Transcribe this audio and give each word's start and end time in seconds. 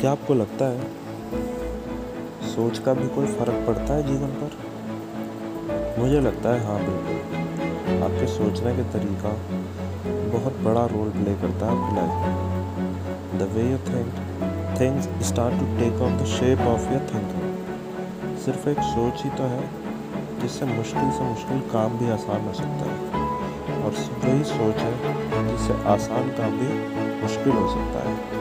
क्या 0.00 0.10
आपको 0.12 0.34
लगता 0.34 0.64
है? 0.64 0.80
सोच 2.42 2.78
का 2.78 2.94
भी 2.94 3.08
कोई 3.08 3.26
फ़र्क 3.26 3.64
पड़ता 3.66 3.94
है 3.94 4.02
जीवन 4.06 4.28
पर? 4.28 4.50
मुझे 5.98 6.20
लगता 6.20 6.48
है 6.48 6.66
हाँ 6.66 6.78
बिल्कुल। 6.78 8.02
आपके 8.02 8.26
सोचने 8.26 8.76
के 8.76 8.82
तरीका 8.82 9.28
बहुत 10.38 10.56
बड़ा 10.56 10.86
रोल 10.86 11.08
प्ले 11.10 11.34
करता 11.34 11.66
है 11.66 11.72
आपकी 11.72 11.96
लाइफ 11.96 12.10
में 12.10 13.38
the 13.38 13.42
way 13.42 13.70
you 13.70 13.78
think 13.78 14.14
things 14.80 15.28
start 15.28 15.60
to 15.60 15.66
take 15.78 16.02
off 16.02 16.22
the 16.22 16.26
shape 16.26 16.60
of 16.60 16.92
your 16.92 17.06
thinking 17.14 18.38
सिर्फ़ 18.38 18.68
एक 18.68 18.78
सोच 18.78 19.24
ही 19.24 19.30
तो 19.30 19.42
है, 19.42 19.70
जिससे 20.40 20.66
मुश्किल 20.66 21.10
से 21.10 21.24
मुश्किल 21.24 21.60
काम 21.60 21.98
भी 21.98 22.10
आसान 22.10 22.46
हो 22.46 22.52
सकता 22.52 22.90
है। 22.90 23.24
और 23.84 23.90
वही 23.90 24.44
सोच 24.44 24.76
है, 24.76 24.92
जिससे 25.48 25.72
आसान 25.84 26.28
काम 26.28 26.50
भी 26.50 26.68
मुश्किल 27.22 27.52
हो 27.52 27.68
सकता 27.68 28.08
है। 28.08 28.35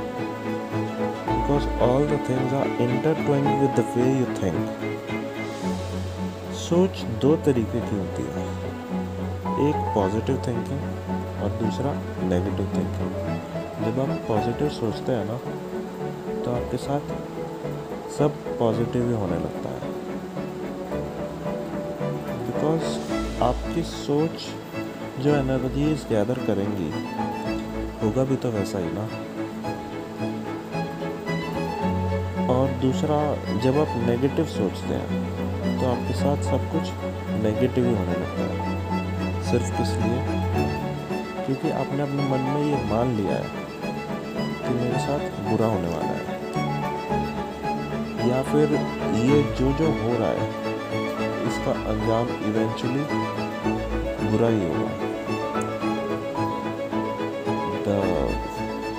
Because 1.56 1.82
all 1.82 2.04
the 2.06 2.18
things 2.28 2.52
are 2.52 2.68
intertwined 2.86 3.62
with 3.62 3.76
the 3.76 3.84
way 3.96 4.08
you 4.14 4.26
think. 4.40 4.58
सोच 6.60 7.02
दो 7.22 7.36
तरीके 7.46 7.80
की 7.82 7.98
होती 7.98 8.24
है। 8.36 8.46
एक 9.68 9.76
पॉजिटिव 9.96 10.42
थिंकिंग 10.48 11.44
और 11.44 11.50
दूसरा 11.62 11.94
नेगेटिव 12.30 12.66
थिंकिंग 12.76 13.12
जब 13.86 14.00
आप 14.00 14.10
पॉजिटिव 14.28 14.70
सोचते 14.78 15.12
हैं 15.12 15.26
ना 15.26 15.38
तो 16.46 16.52
आपके 16.52 16.78
साथ 16.78 17.14
सब 18.18 18.42
पॉजिटिव 18.60 19.08
ही 19.08 19.16
होने 19.22 19.38
लगता 19.46 19.70
है। 19.70 19.94
बिकॉज़ 22.48 22.88
आपकी 23.44 23.84
सोच 23.92 24.50
जो 25.24 25.36
एनर्जीज 25.36 26.06
गैदर 26.10 26.44
करेंगी, 26.48 26.92
होगा 28.04 28.24
भी 28.24 28.36
तो 28.36 28.52
वैसा 28.52 28.80
ही 28.80 28.92
ना। 28.94 29.08
दूसरा, 32.86 33.18
जब 33.62 33.78
आप 33.80 33.94
नेगेटिव 34.08 34.46
सोचते 34.48 34.94
हैं 34.94 35.80
तो 35.80 35.86
आपके 35.92 36.14
साथ 36.14 36.44
सब 36.44 36.66
कुछ 36.72 36.90
नेगेटिव 37.44 37.86
ही 37.86 37.94
होने 37.96 38.14
लगता 38.14 38.44
है। 38.44 38.58
सिर्फ़ 39.44 39.72
किस 39.78 39.94
लिए? 40.02 40.20
क्योंकि 41.46 41.72
आपने 41.72 42.02
अपने 42.02 42.28
मन 42.30 42.46
में 42.50 42.62
ये 42.64 42.84
मान 42.92 43.16
लिया 43.16 43.38
है 43.38 43.48
कि 44.60 44.74
मेरे 44.76 45.00
साथ 45.00 45.26
बुरा 45.50 45.68
होने 45.68 45.90
वाला 45.96 46.12
है। 46.12 46.24
या 48.30 48.44
फिर 48.44 48.78
ये 49.24 49.42
जो 49.60 49.74
जो 49.80 49.90
हो 49.98 50.14
रहा 50.22 50.30
है, 50.30 50.48
इसका 51.48 51.74
अंजाम 51.92 52.28
इवेंचुअली 52.52 53.04
बुरा 54.30 54.48
ही 54.48 54.64
होगा। 54.68 54.90
The 57.86 57.90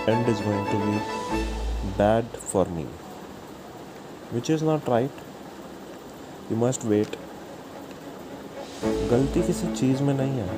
end 0.08 0.28
is 0.28 0.40
going 0.44 0.66
to 0.66 0.76
be 0.78 0.96
bad 1.98 2.26
for 2.52 2.68
me 2.68 2.86
which 4.36 4.48
is 4.50 4.62
not 4.62 4.88
right, 4.88 5.20
you 6.50 6.56
must 6.62 6.82
wait. 6.84 7.14
गलती 9.10 9.42
किसी 9.42 9.66
चीज़ 9.74 10.02
में 10.02 10.14
नहीं 10.14 10.38
है। 10.38 10.56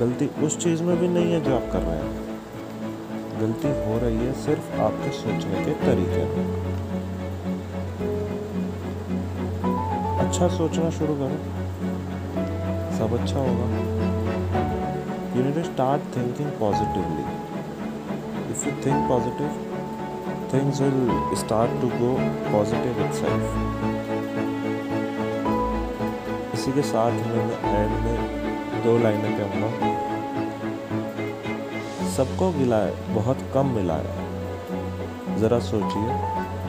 गलती 0.00 0.26
उस 0.46 0.58
चीज़ 0.58 0.82
में 0.82 0.96
भी 1.00 1.08
नहीं 1.08 1.32
है 1.32 1.40
जो 1.40 1.56
आप 1.56 1.72
कर 1.72 1.78
रहे 1.78 1.96
हैं। 1.96 3.40
गलती 3.40 3.68
हो 3.68 3.98
रही 3.98 4.16
है 4.16 4.32
सिर्फ़ 4.32 4.72
आपके 4.80 5.10
सोचने 5.10 5.64
के 5.64 5.72
तरीके 5.72 6.24
में। 6.24 6.46
अच्छा 10.18 10.48
सोचना 10.48 10.90
शुरू 10.90 11.14
करो। 11.14 11.40
सब 12.98 13.18
अच्छा 13.20 13.38
होगा। 13.38 13.66
You 15.36 15.44
need 15.44 15.54
to 15.54 15.62
start 15.62 16.16
thinking 16.16 16.50
positively 16.50 17.26
if 18.52 18.66
you 18.66 18.72
think 18.86 19.08
positive 19.08 19.71
things 20.52 20.80
will 20.82 21.36
start 21.40 21.70
to 21.82 21.88
go 21.98 22.08
positive 22.54 22.98
itself. 23.04 23.44
इसी 26.54 26.72
के 26.72 26.82
साथ 26.82 27.12
में 27.12 27.44
एंड 27.64 27.92
में 28.04 28.82
दो 28.84 28.96
लाइनें 28.98 29.32
कहूँगा 29.38 29.70
सबको 32.16 32.50
मिला 32.50 32.76
है, 32.76 33.14
बहुत 33.14 33.38
कम 33.54 33.66
मिला 33.76 33.94
है। 33.94 34.12
ज़रा 35.38 35.58
सोचिए, 35.70 36.18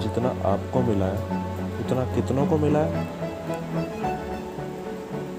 जितना 0.03 0.29
आपको 0.53 0.81
मिला 0.81 1.05
है, 1.05 1.41
उतना 1.79 2.05
कितनों 2.15 2.45
को 2.47 2.57
मिला 2.57 2.79
है? 2.79 3.22